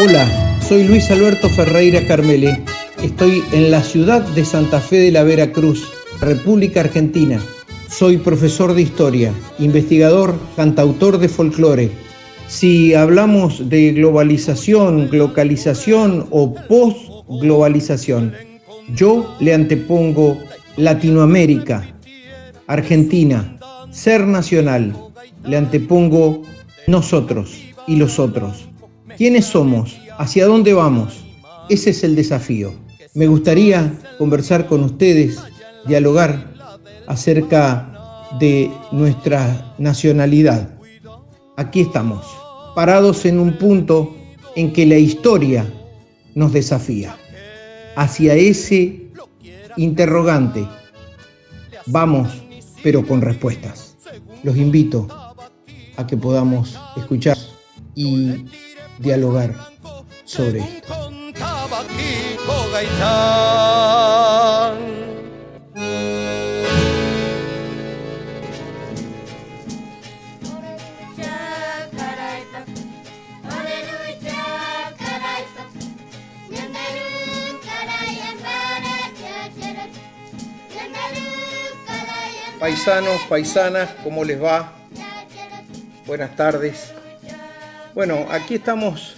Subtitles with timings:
[0.00, 2.62] Hola, soy Luis Alberto Ferreira Carmele.
[3.02, 5.90] Estoy en la ciudad de Santa Fe de la Veracruz,
[6.20, 7.40] República Argentina.
[7.88, 11.90] Soy profesor de historia, investigador, cantautor de folclore.
[12.46, 18.34] Si hablamos de globalización, localización o post-globalización,
[18.94, 20.38] yo le antepongo
[20.76, 21.84] Latinoamérica,
[22.68, 23.58] Argentina,
[23.90, 24.94] ser nacional.
[25.44, 26.42] Le antepongo
[26.86, 27.58] nosotros
[27.88, 28.67] y los otros.
[29.18, 29.98] ¿Quiénes somos?
[30.16, 31.24] ¿Hacia dónde vamos?
[31.68, 32.72] Ese es el desafío.
[33.14, 35.40] Me gustaría conversar con ustedes,
[35.88, 36.54] dialogar
[37.08, 40.78] acerca de nuestra nacionalidad.
[41.56, 42.24] Aquí estamos,
[42.76, 44.14] parados en un punto
[44.54, 45.66] en que la historia
[46.36, 47.16] nos desafía.
[47.96, 49.08] Hacia ese
[49.76, 50.64] interrogante
[51.86, 52.28] vamos,
[52.84, 53.96] pero con respuestas.
[54.44, 55.08] Los invito
[55.96, 57.36] a que podamos escuchar
[57.96, 58.44] y
[58.98, 59.54] dialogar
[60.24, 60.94] sobre esto.
[82.58, 84.72] Paisanos, paisanas, ¿cómo les va?
[86.06, 86.92] Buenas tardes.
[87.98, 89.16] Bueno, aquí estamos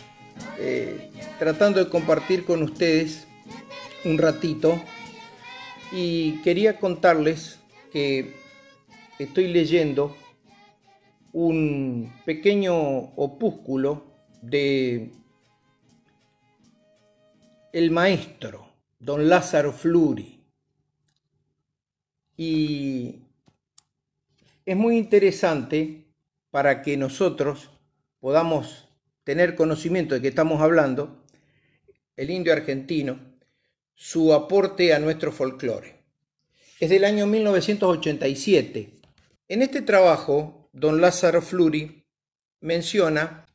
[0.58, 3.28] eh, tratando de compartir con ustedes
[4.06, 4.82] un ratito
[5.92, 7.60] y quería contarles
[7.92, 8.36] que
[9.18, 10.16] estoy leyendo
[11.34, 12.74] un pequeño
[13.16, 15.12] opúsculo de
[17.74, 18.66] el maestro,
[18.98, 20.42] don Lázaro Fluri.
[22.34, 23.26] Y
[24.64, 26.06] es muy interesante
[26.50, 27.68] para que nosotros
[28.20, 28.88] podamos
[29.24, 31.24] tener conocimiento de que estamos hablando,
[32.16, 33.18] el indio argentino,
[33.94, 36.04] su aporte a nuestro folclore.
[36.78, 38.90] Es del año 1987.
[39.48, 42.06] En este trabajo, don Lázaro Fluri
[42.60, 43.46] menciona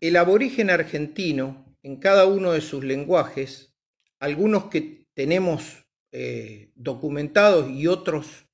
[0.00, 3.74] el aborigen argentino en cada uno de sus lenguajes,
[4.18, 8.46] algunos que tenemos eh, documentados y otros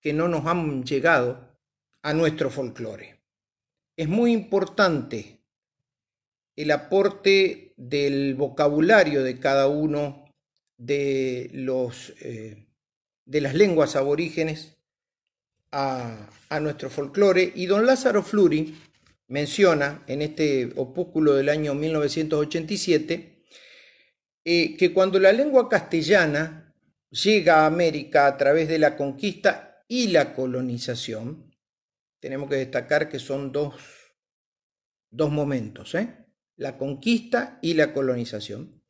[0.00, 1.58] que no nos han llegado
[2.02, 3.19] a nuestro folclore.
[4.00, 5.42] Es muy importante
[6.56, 10.24] el aporte del vocabulario de cada uno
[10.78, 11.50] de,
[12.22, 12.66] eh,
[13.26, 14.78] las lenguas aborígenes
[15.70, 16.30] a,
[16.62, 17.52] nuestro folclore.
[17.54, 18.74] Y don Lázaro Fluri
[19.28, 23.44] menciona en este opúsculo del año 1987
[24.46, 26.74] eh, que cuando la lengua castellana
[27.10, 31.49] llega a América a través de la conquista y la colonización,
[32.20, 33.74] tenemos que destacar que son dos,
[35.10, 36.26] dos momentos, ¿eh?
[36.56, 38.82] la conquista y la colonización,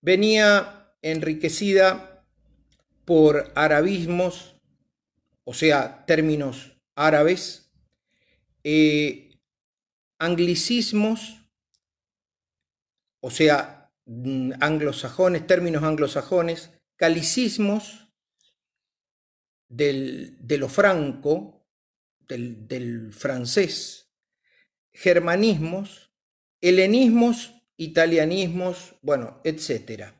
[0.00, 2.26] venía enriquecida
[3.04, 4.56] por arabismos,
[5.44, 7.70] o sea, términos árabes,
[8.64, 9.38] eh,
[10.18, 11.50] anglicismos,
[13.20, 18.08] o sea, mm, anglosajones, términos anglosajones, calicismos,
[19.68, 21.61] de lo franco,
[22.32, 24.10] del, francés,
[24.92, 26.12] germanismos,
[26.60, 30.12] helenismos, italianismos, bueno, etc.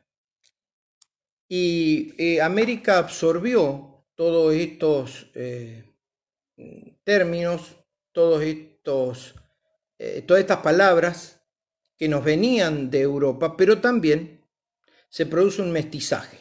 [1.47, 5.93] Y eh, América absorbió todos estos eh,
[7.03, 7.75] términos,
[8.11, 9.35] todos estos,
[9.97, 11.41] eh, todas estas palabras
[11.97, 14.41] que nos venían de Europa, pero también
[15.09, 16.37] se produce un mestizaje.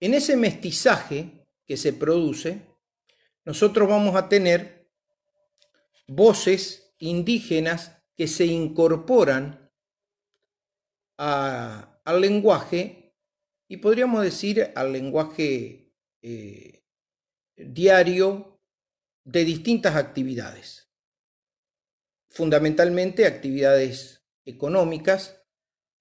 [0.00, 2.60] En ese mestizaje que se produce,
[3.46, 4.90] nosotros vamos a tener
[6.08, 9.70] voces indígenas que se incorporan
[11.16, 13.14] al lenguaje
[13.68, 15.92] y podríamos decir al lenguaje
[16.22, 16.82] eh,
[17.56, 18.60] diario
[19.24, 20.90] de distintas actividades,
[22.28, 25.40] fundamentalmente actividades económicas.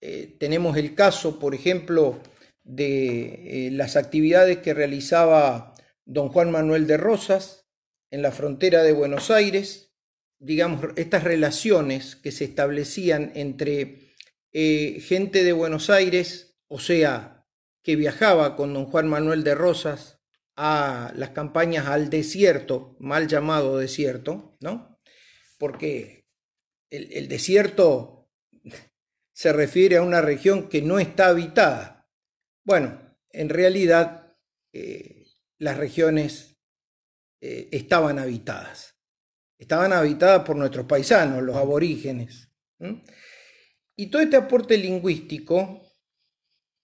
[0.01, 2.21] Eh, tenemos el caso, por ejemplo,
[2.63, 5.74] de eh, las actividades que realizaba
[6.05, 7.67] don Juan Manuel de Rosas
[8.11, 9.93] en la frontera de Buenos Aires,
[10.39, 14.15] digamos, estas relaciones que se establecían entre
[14.53, 17.45] eh, gente de Buenos Aires, o sea,
[17.83, 20.21] que viajaba con don Juan Manuel de Rosas
[20.55, 24.99] a las campañas al desierto, mal llamado desierto, ¿no?
[25.57, 26.27] Porque
[26.89, 28.29] el desierto
[29.33, 31.95] se refiere a una región que no está habitada,
[32.65, 32.99] bueno,
[33.29, 34.35] en realidad
[34.73, 35.14] eh,
[35.59, 36.57] las regiones
[37.41, 38.95] eh, estaban habitadas.
[39.57, 42.49] Estaban habitadas por nuestros paisanos, los aborígenes.
[43.95, 45.81] Y todo este aporte lingüístico,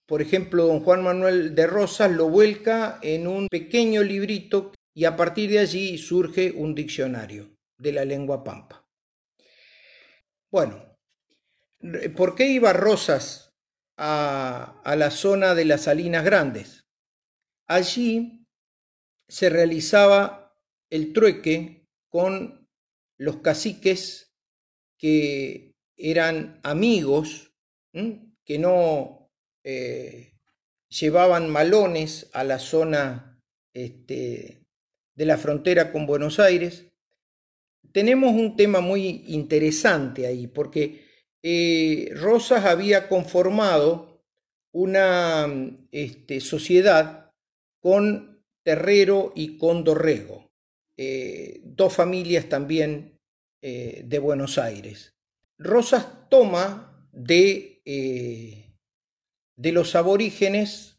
[0.06, 5.16] por ejemplo, don Juan Manuel de Rosas lo vuelca en un pequeño librito y a
[5.16, 8.86] partir de allí surge un diccionario de la lengua pampa.
[10.50, 10.96] Bueno,
[12.16, 13.50] ¿por qué iba Rosas
[13.98, 16.84] a, a la zona de las Salinas Grandes?
[17.66, 18.41] Allí
[19.32, 20.54] se realizaba
[20.90, 22.68] el trueque con
[23.16, 24.30] los caciques
[24.98, 27.54] que eran amigos,
[28.44, 29.30] que no
[29.64, 30.34] eh,
[30.90, 33.42] llevaban malones a la zona
[33.72, 34.66] este,
[35.14, 36.84] de la frontera con Buenos Aires.
[37.90, 41.06] Tenemos un tema muy interesante ahí, porque
[41.42, 44.26] eh, Rosas había conformado
[44.72, 45.48] una
[45.90, 47.32] este, sociedad
[47.80, 48.31] con
[48.62, 50.50] Terrero y con Dorrego,
[50.96, 53.18] eh, dos familias también
[53.64, 55.14] de Buenos Aires.
[55.56, 58.74] Rosas toma de, eh,
[59.56, 60.98] de los aborígenes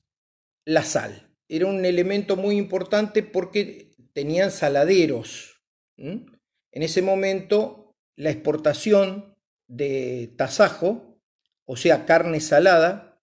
[0.65, 1.30] la sal.
[1.50, 5.62] Era un elemento muy importante porque tenían saladeros.
[5.98, 6.31] En
[6.71, 9.36] ese momento, la exportación
[9.68, 11.19] de tasajo,
[11.66, 13.21] o sea, carne salada,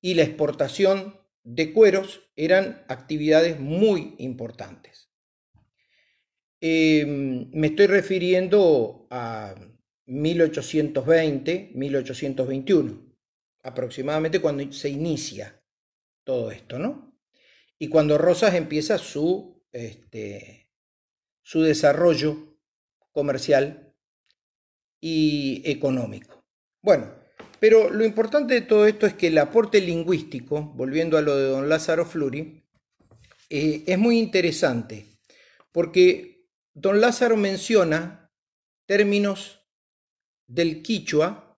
[0.00, 5.10] y la exportación de cueros eran actividades muy importantes.
[6.60, 9.54] Em, me estoy refiriendo a
[10.06, 13.16] 1820, 1821,
[13.62, 15.60] aproximadamente cuando se inicia
[16.24, 17.18] todo esto, ¿no?
[17.78, 20.70] Y cuando Rosas empieza su, este,
[21.42, 22.58] su desarrollo
[23.10, 23.92] comercial
[25.00, 26.44] y económico.
[26.80, 27.21] Bueno,
[27.62, 31.44] pero lo importante de todo esto es que el aporte lingüístico, volviendo a lo de
[31.44, 32.60] don Lázaro Fluri,
[33.50, 35.06] eh, es muy interesante,
[35.70, 38.32] porque don Lázaro menciona
[38.84, 39.60] términos
[40.48, 41.56] del quichua,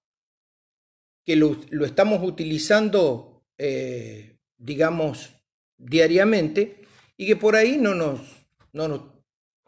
[1.24, 1.56] que lo,
[1.86, 5.30] estamos utilizando, eh, digamos,
[5.78, 6.82] diariamente,
[7.16, 8.20] y que por ahí no nos,
[8.74, 9.00] no nos,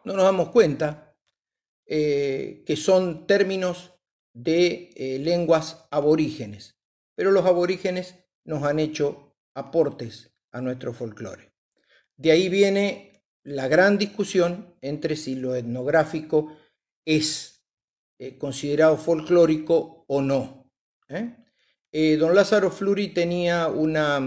[0.05, 1.17] no nos damos cuenta
[1.87, 3.96] eh, que son términos
[4.37, 6.77] de eh, lenguas aborígenes.
[7.15, 11.53] Pero los aborígenes nos han hecho aportes a nuestro folclore.
[12.17, 16.55] De ahí viene la gran discusión entre si lo etnográfico
[17.07, 17.65] es
[18.19, 20.71] eh, considerado folclórico o no.
[21.09, 21.37] ¿eh?
[22.19, 24.21] Don Lázaro Fluri tenía una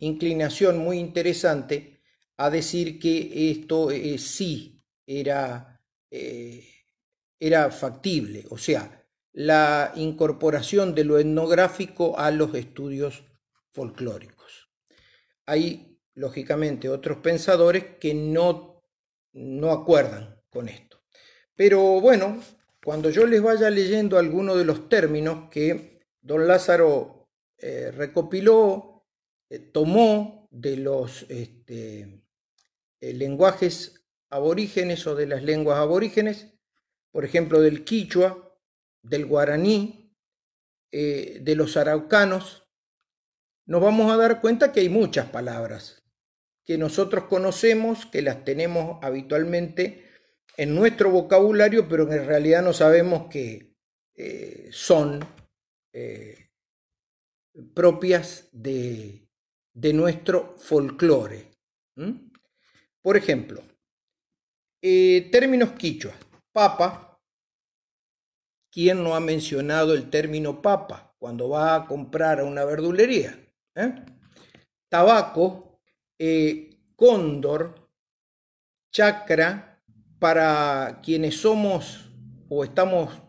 [0.00, 2.00] inclinación muy interesante
[2.36, 5.80] a decir que esto sí era,
[7.38, 13.24] era factible, o sea, la incorporación de lo etnográfico a los estudios
[13.72, 14.68] folclóricos.
[15.46, 18.82] Hay, lógicamente, otros pensadores que no,
[19.32, 21.00] no acuerdan con esto.
[21.54, 22.42] Pero bueno,
[22.84, 29.06] cuando yo les vaya leyendo algunos de los términos que don Lázaro eh, recopiló,
[29.50, 32.22] eh, tomó de los este,
[33.00, 36.57] eh, lenguajes aborígenes o de las lenguas aborígenes,
[37.10, 38.58] por ejemplo, del quichua,
[39.02, 40.14] del guaraní,
[40.90, 42.66] de los araucanos,
[43.66, 45.98] nos vamos a dar cuenta que hay muchas palabras
[46.68, 50.04] que nosotros conocemos, que las tenemos habitualmente
[50.58, 53.74] en nuestro vocabulario, pero en realidad no sabemos que
[54.14, 55.18] eh, son
[55.94, 56.50] eh,
[57.72, 59.30] propias de,
[59.94, 61.46] nuestro folclore.
[63.00, 63.62] Por ejemplo,
[64.82, 66.12] eh, términos quichua,
[66.58, 67.20] papa,
[68.72, 73.38] ¿quién no ha mencionado el término papa cuando va a comprar a una verdulería?
[74.88, 75.80] Tabaco,
[76.96, 77.88] cóndor,
[78.90, 79.80] chacra,
[80.18, 82.10] para quienes somos
[82.48, 83.22] o estamos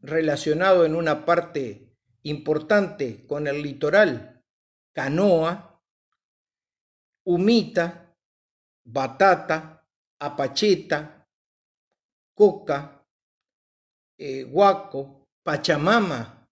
[0.00, 4.42] relacionados en una parte importante con el litoral,
[4.94, 5.82] canoa,
[7.24, 8.16] humita,
[8.84, 9.86] batata,
[10.18, 11.19] apacheta,
[12.40, 13.06] coca,
[14.16, 16.48] eh, guaco, pachamama,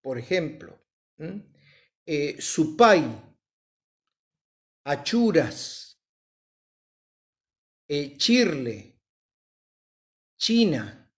[0.00, 0.80] por ejemplo,
[2.06, 3.04] eh, supay,
[4.84, 6.00] achuras,
[7.86, 8.98] eh, chirle,
[10.38, 11.12] China,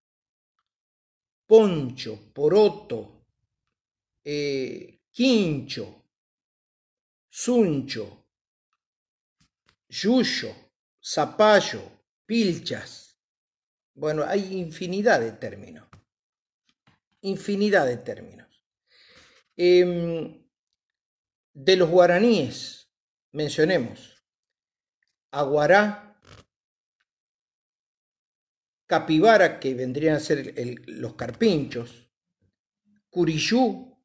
[1.47, 3.25] poncho, poroto,
[4.25, 6.11] eh, quincho,
[7.31, 8.27] suncho,
[9.89, 13.08] yuyo, zapallo, pilchas.
[13.99, 15.89] Bueno, hay infinidad de términos.
[17.23, 18.47] Infinidad de términos.
[19.57, 20.47] Em,
[21.53, 22.93] de los guaraníes,
[23.33, 24.25] mencionemos,
[25.33, 26.17] aguará,
[28.87, 30.55] capibara, que vendrían a ser
[30.87, 32.09] los carpinchos,
[33.11, 33.99] Curiyú,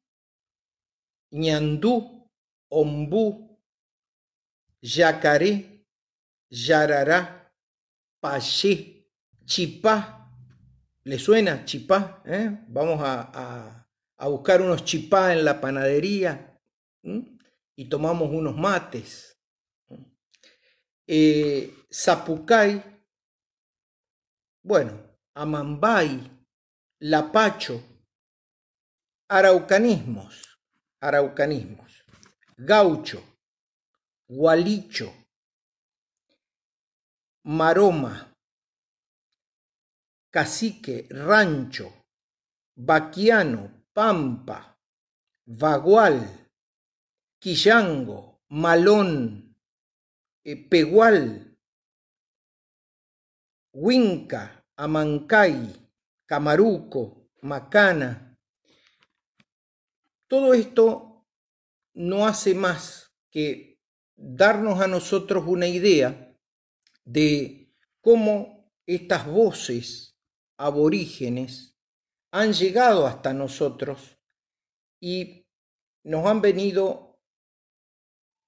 [1.30, 2.28] ñandú,
[2.68, 3.60] ombú,
[4.82, 5.86] yacaré,
[6.50, 7.54] yarará,
[8.18, 9.03] payé,
[9.44, 10.30] chipá.
[11.04, 12.22] ¿Le suena chipá?
[12.24, 12.64] ¿Eh?
[12.68, 13.86] Vamos a,
[14.18, 16.58] buscar unos chipá en la panadería
[17.76, 19.38] y tomamos unos mates.
[21.06, 22.82] Eh, zapucay,
[24.62, 26.48] bueno, amambay,
[27.00, 27.82] lapacho,
[29.28, 30.58] araucanismos,
[31.00, 32.04] araucanismos,
[32.56, 33.22] gaucho,
[34.26, 35.12] gualicho,
[37.42, 38.33] maroma,
[40.34, 42.06] cacique, rancho,
[42.74, 44.76] vaquiano, pampa,
[45.46, 46.50] vagual,
[47.38, 49.54] quillango, malón,
[50.42, 51.56] eh, pegual,
[53.74, 55.70] huinca, amancay,
[56.26, 58.36] camaruco, macana,
[60.26, 61.28] todo esto
[61.92, 63.78] no hace más que
[64.16, 66.36] darnos a nosotros una idea
[67.04, 70.13] de cómo estas voces
[70.58, 71.76] aborígenes
[72.32, 74.18] han llegado hasta nosotros
[75.00, 75.46] y
[76.04, 77.20] nos han venido,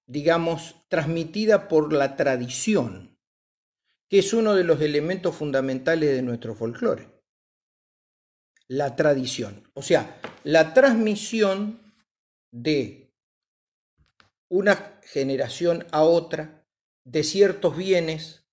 [0.06, 3.18] digamos, transmitida por la tradición,
[4.08, 7.16] que es uno de los elementos fundamentales de nuestro folclore
[8.68, 9.68] la tradición.
[9.74, 11.80] O sea, la transmisión
[12.50, 13.12] de
[14.48, 16.66] una generación a otra
[17.04, 18.44] de ciertos bienes,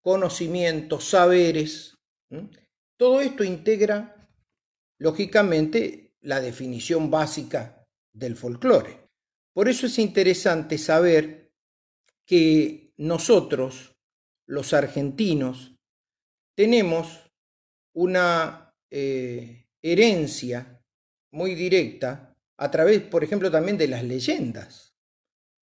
[0.00, 1.96] conocimientos, saberes.
[2.96, 4.28] Todo esto integra,
[4.98, 9.08] lógicamente, la definición básica del folclore.
[9.52, 11.52] Por eso es interesante saber
[12.24, 13.94] que nosotros,
[14.46, 15.74] los argentinos,
[16.54, 17.30] tenemos
[17.94, 20.82] una eh, herencia
[21.32, 24.94] muy directa a través, por ejemplo, también de las leyendas.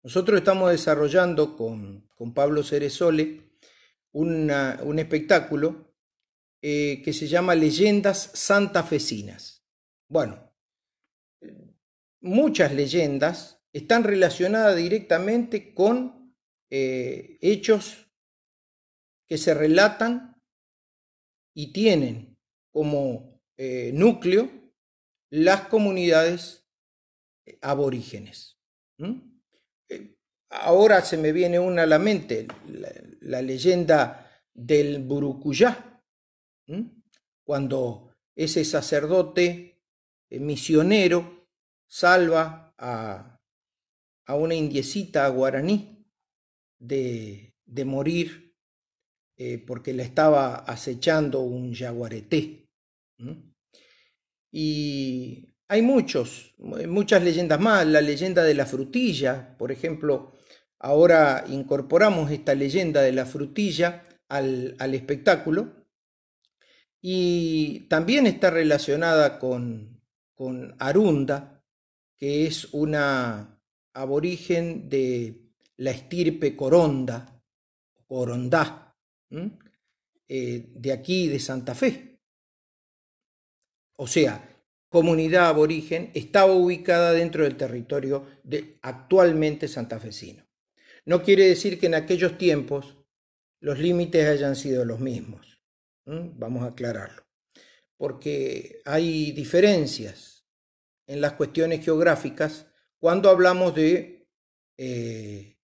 [0.04, 3.42] Nosotros estamos desarrollando con, Pablo Ceresole
[4.14, 5.93] un espectáculo
[6.66, 9.66] eh, que se llama Leyendas Santafesinas.
[10.08, 10.50] Bueno,
[12.22, 16.34] muchas leyendas están relacionadas directamente con
[16.70, 18.08] eh, hechos
[19.28, 20.42] que se relatan
[21.54, 22.38] y tienen
[22.72, 24.50] como eh, núcleo
[25.32, 26.66] las comunidades
[27.60, 28.58] aborígenes.
[30.50, 32.48] Ahora se me viene una a la mente,
[33.20, 35.93] la, leyenda del Burucuyá,
[37.44, 39.82] cuando ese sacerdote
[40.32, 41.48] misionero
[41.88, 43.40] salva a,
[44.28, 46.06] una indiecita guaraní
[46.80, 48.56] de, de morir
[49.68, 52.70] porque la estaba acechando un yaguareté.
[54.52, 57.86] Y hay muchos, muchas leyendas más.
[57.88, 60.34] La leyenda de la frutilla, por ejemplo,
[60.80, 65.83] ahora incorporamos esta leyenda de la frutilla al, espectáculo.
[67.04, 70.02] Y también está relacionada con,
[70.34, 71.62] con Arunda,
[72.18, 73.62] que es una
[73.94, 77.44] aborigen de la estirpe coronda,
[78.08, 78.96] corondá,
[80.28, 82.14] eh, de aquí de Santa Fe
[83.98, 84.50] o sea,
[84.90, 90.46] comunidad aborigen, estaba ubicada dentro del territorio de actualmente santafesino.
[91.06, 92.98] No quiere decir que en aquellos tiempos
[93.60, 95.53] los límites hayan sido los mismos.
[96.06, 97.24] Vamos a aclararlo.
[97.98, 100.46] Porque hay diferencias
[101.08, 102.68] en las cuestiones geográficas
[103.00, 104.28] cuando hablamos de
[104.78, 105.58] eh,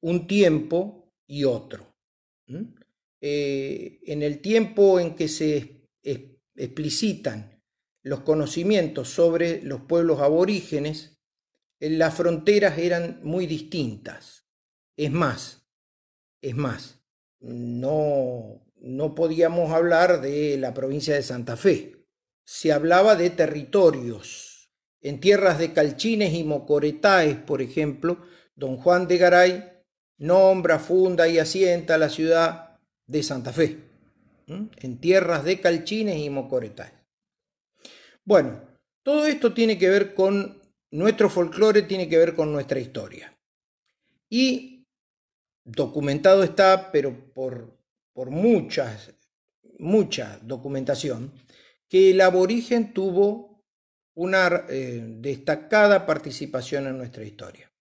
[0.00, 1.86] un tiempo y otro.
[3.20, 5.88] Eh, en el tiempo en que se
[6.56, 7.62] explicitan
[8.02, 11.20] los conocimientos sobre los pueblos aborígenes,
[11.78, 14.46] las fronteras eran muy distintas.
[14.96, 15.66] Es más,
[16.42, 17.02] es más,
[17.40, 22.06] no, no podíamos hablar de la provincia de Santa Fe.
[22.44, 24.70] Se hablaba de territorios.
[25.02, 28.18] En tierras de Calchines y Mocoretaes, por ejemplo,
[28.54, 29.64] don Juan de Garay
[30.18, 33.90] nombra, funda y asienta la ciudad de Santa Fe
[34.50, 36.92] en tierras de Calchines y Mocoretá.
[38.24, 38.60] Bueno,
[39.02, 40.60] todo esto tiene que ver con
[40.90, 43.36] nuestro folclore, tiene que ver con nuestra historia.
[44.28, 44.86] Y
[45.64, 47.78] documentado está, pero por,
[48.12, 49.12] por muchas,
[49.78, 51.32] mucha documentación,
[51.88, 53.64] que el aborigen tuvo
[54.14, 57.72] una eh, destacada participación en nuestra historia.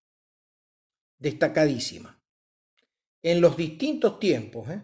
[1.17, 2.19] Destacadísima.
[3.21, 4.81] En los distintos tiempos, ¿eh?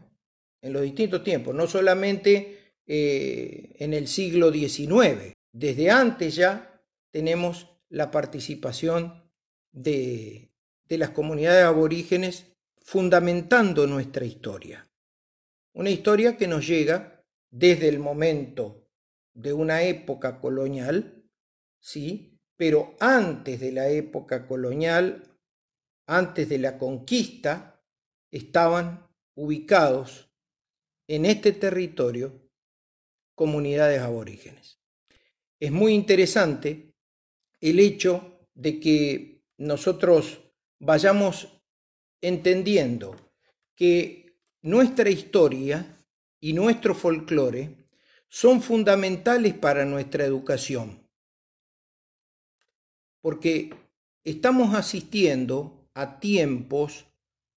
[0.62, 5.34] en los distintos tiempos, no solamente eh, en el siglo XIX.
[5.52, 9.24] desde antes ya tenemos la participación
[9.72, 10.52] de,
[10.88, 12.46] de las comunidades aborígenes
[12.82, 14.85] fundamentando nuestra historia.
[15.76, 18.88] Una historia que nos llega desde el momento
[19.34, 21.30] de una época colonial,
[21.82, 25.38] sí, pero antes de la época colonial,
[26.08, 27.84] antes de la conquista,
[28.32, 29.06] estaban
[29.36, 30.32] ubicados
[31.10, 32.50] en este territorio
[33.36, 34.80] comunidades aborígenes.
[35.60, 36.96] Es muy interesante
[37.60, 40.40] el hecho de que nosotros
[40.80, 41.62] vayamos
[42.22, 43.34] entendiendo
[43.76, 44.25] que
[44.66, 45.86] nuestra historia
[46.40, 47.88] y nuestro folclore
[48.28, 51.08] son fundamentales para nuestra educación,
[53.22, 53.70] porque
[54.24, 57.06] estamos asistiendo a tiempos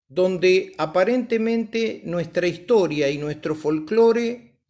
[0.06, 4.60] donde aparentemente nuestra historia y nuestro folclore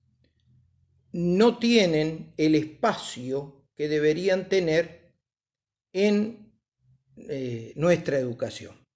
[1.11, 5.12] no tienen el espacio que deberían tener
[5.92, 6.52] en
[7.16, 8.88] eh, nuestra educación.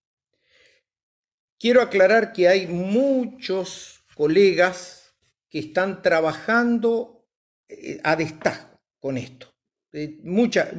[1.62, 5.14] Quiero aclarar que hay muchos colegas
[5.48, 7.24] que están trabajando
[7.68, 9.54] eh, a destajo con esto.
[9.92, 10.74] Eh, muchos,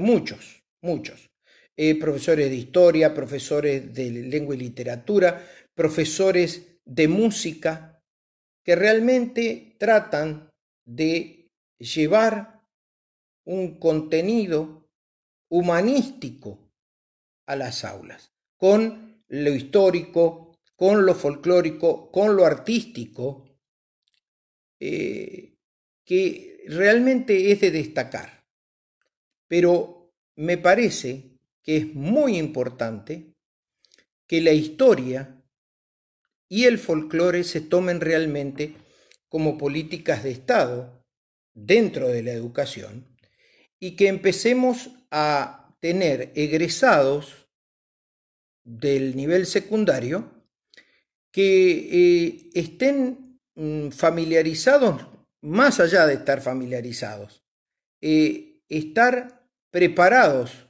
[0.81, 1.31] muchos.
[1.77, 8.03] Eh, profesores de historia, profesores de lengua y literatura, profesores de música,
[8.61, 10.51] que realmente tratan
[10.83, 11.49] de
[11.79, 12.61] llevar
[13.45, 14.89] un contenido
[15.49, 16.59] humanístico
[17.47, 20.52] a las aulas, con lo histórico,
[20.83, 23.57] con lo folclórico, con lo artístico,
[24.81, 25.55] eh,
[26.03, 28.43] que realmente es de destacar.
[29.47, 33.33] Pero me parece que es muy importante
[34.27, 35.41] que la historia
[36.49, 38.75] y el folclore se tomen realmente
[39.29, 41.01] como políticas de Estado
[41.53, 43.07] dentro de la educación
[43.79, 47.48] y que empecemos a tener egresados
[48.65, 50.32] del nivel secundario
[51.33, 55.07] que eh, estén mm, familiarizados,
[55.41, 57.43] más allá de estar familiarizados,
[58.01, 60.69] eh, estar preparados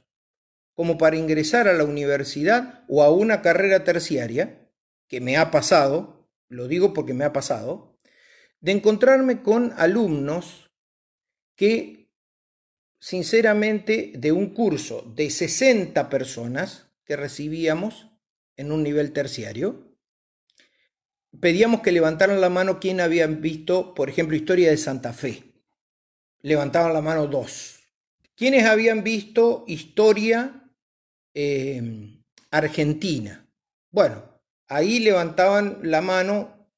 [0.74, 4.70] como para ingresar a la universidad o a una carrera terciaria,
[5.06, 8.00] que me ha pasado, lo digo porque me ha pasado,
[8.60, 10.70] de encontrarme con alumnos
[11.56, 12.10] que,
[12.98, 18.08] sinceramente, de un curso de 60 personas que recibíamos
[18.56, 19.93] en un nivel terciario,
[21.40, 25.44] pedíamos que levantaran la mano quien habían visto, por ejemplo, Historia de Santa Fe.
[26.42, 27.80] Levantaban la mano dos.
[28.36, 30.70] ¿Quiénes habían visto Historia
[31.32, 33.48] em, Argentina?
[33.90, 36.68] Bueno, ahí levantaban la mano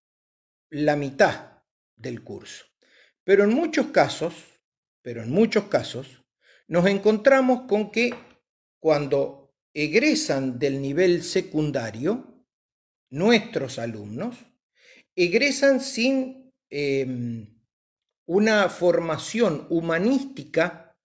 [0.71, 1.63] la mitad
[1.97, 2.67] del curso.
[3.25, 4.35] Pero en muchos casos,
[5.03, 6.23] pero en muchos casos,
[6.69, 8.15] nos encontramos con que
[8.81, 12.36] cuando egresan del nivel secundario,
[13.11, 14.37] nuestros alumnos
[15.15, 17.57] egresan sin em,
[18.27, 20.97] una formación humanística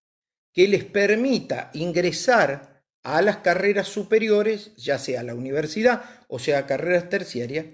[0.53, 6.59] que les permita ingresar a las carreras superiores, ya sea a la universidad o sea
[6.59, 7.65] a carreras terciarias,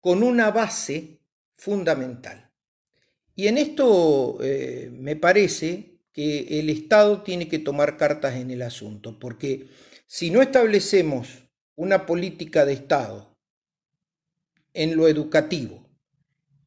[0.00, 1.20] con una base
[1.54, 2.50] fundamental.
[3.34, 8.62] Y en esto eh, me parece que el Estado tiene que tomar cartas en el
[8.62, 9.68] asunto, porque
[10.06, 13.35] si no establecemos una política de Estado
[14.76, 15.88] en lo educativo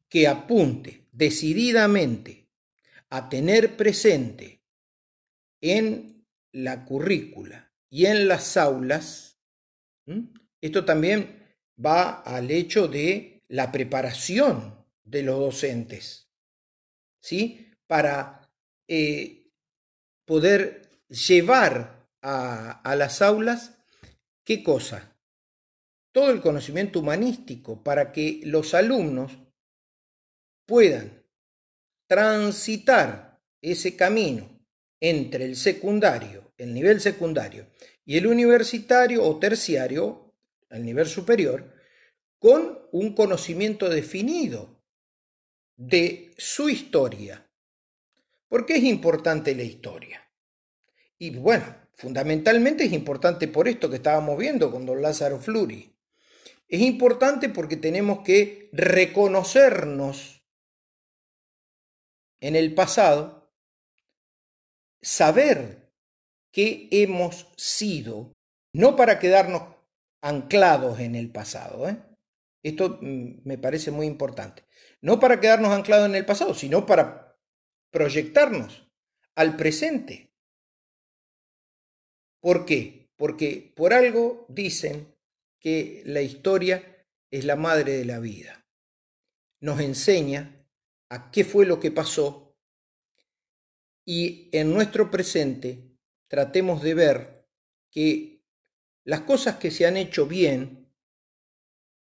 [0.08, 2.48] que apunte decididamente
[3.08, 4.64] a tener presente
[5.60, 9.38] en la currícula y en las aulas,
[10.60, 16.28] esto también va al hecho de la preparación de los docentes,
[17.20, 17.72] ¿sí?
[17.86, 18.50] Para
[18.88, 19.52] eh,
[20.24, 23.78] poder llevar a, a las aulas,
[24.44, 25.16] ¿qué cosa?
[26.12, 29.38] Todo el conocimiento humanístico para que los alumnos
[30.66, 31.24] puedan
[32.06, 34.60] transitar ese camino
[35.00, 37.68] entre el secundario, el nivel secundario,
[38.04, 40.34] y el universitario o terciario,
[40.68, 41.72] el nivel superior,
[42.38, 44.82] con un conocimiento definido
[45.76, 47.48] de su historia.
[48.48, 50.28] ¿Por qué es importante la historia?
[51.18, 55.94] Y bueno, fundamentalmente es importante por esto que estábamos viendo con don Lázaro Fluri.
[56.70, 60.40] Es importante porque tenemos que reconocernos
[62.40, 63.52] en el pasado,
[65.02, 65.92] saber
[66.52, 68.32] qué hemos sido,
[68.72, 69.74] no para quedarnos
[70.22, 71.88] anclados en el pasado.
[71.88, 72.00] ¿eh?
[72.62, 74.64] Esto mm, me parece muy importante.
[75.02, 77.36] No para quedarnos anclados en el pasado, sino para
[77.90, 78.88] proyectarnos
[79.34, 80.30] al presente.
[82.40, 83.10] ¿Por qué?
[83.16, 85.12] Porque por algo dicen
[85.60, 88.66] que la historia es la madre de la vida.
[89.60, 90.66] Nos enseña
[91.10, 92.56] a qué fue lo que pasó
[94.04, 95.96] y en nuestro presente
[96.26, 97.48] tratemos de ver
[97.90, 98.42] que
[99.04, 100.92] las cosas que se han hecho bien,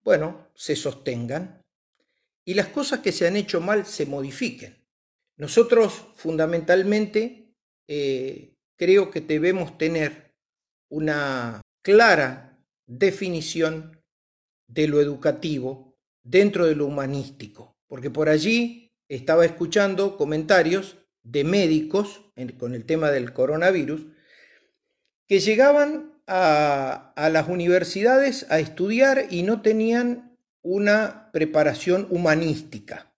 [0.03, 1.63] bueno, se sostengan
[2.45, 4.87] y las cosas que se han hecho mal se modifiquen.
[5.37, 7.55] Nosotros fundamentalmente
[7.89, 10.35] eh, creo que debemos tener
[10.89, 12.50] una clara
[12.91, 14.03] definición
[14.67, 22.23] de lo educativo dentro de lo humanístico, porque por allí estaba escuchando comentarios de médicos
[22.59, 24.07] con el tema del coronavirus
[25.29, 33.13] que llegaban a, las universidades a estudiar y no tenían una preparación humanística.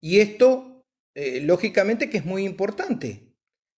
[0.00, 3.34] Y esto, eh, lógicamente, que es muy importante,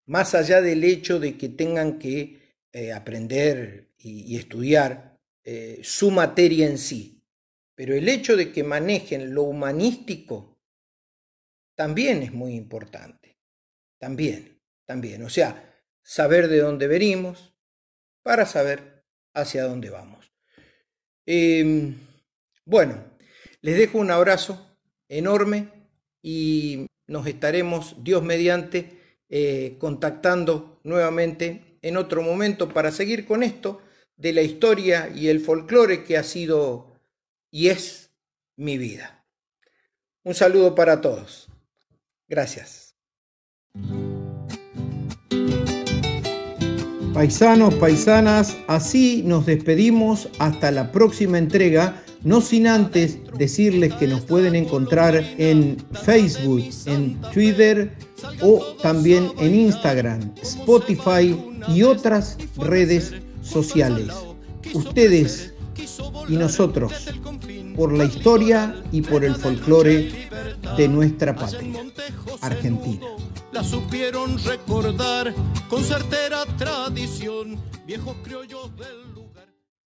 [0.07, 6.67] más allá del hecho de que tengan que eh, aprender y, estudiar eh, su materia
[6.67, 7.23] en sí,
[7.75, 10.59] pero el hecho de que manejen lo humanístico
[11.75, 13.39] también es muy importante,
[13.99, 17.55] también, también, o sea, saber de dónde venimos
[18.23, 19.05] para saber
[19.35, 20.33] hacia dónde vamos.
[21.27, 21.95] Em,
[22.65, 23.05] bueno,
[23.61, 24.79] les dejo un abrazo
[25.09, 25.69] enorme
[26.23, 33.83] y nos estaremos, Dios mediante, eh, contactando nuevamente en otro momento para seguir con esto
[34.17, 36.93] de la historia y el folclore que ha sido
[37.51, 38.11] y es
[38.57, 39.25] mi vida.
[40.25, 41.49] Un saludo para todos.
[42.29, 42.95] Gracias.
[47.15, 54.23] Paisanos, paisanas, así nos despedimos hasta la próxima entrega no sin antes decirles que nos
[54.23, 57.97] pueden encontrar en Facebook, en Twitter
[58.43, 63.15] o también en Instagram, Spotify y otras redes
[63.47, 64.13] sociales.
[64.75, 65.55] Ustedes
[66.29, 66.93] y nosotros,
[67.77, 70.29] por la historia y por el folclore
[70.77, 71.85] de nuestra patria,
[72.41, 73.07] Argentina.
[73.53, 75.35] La supieron recordar
[75.69, 79.06] con certera tradición, viejos criollos del